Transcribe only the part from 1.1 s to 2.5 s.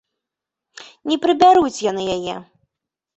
Не прыбяруць яны яе!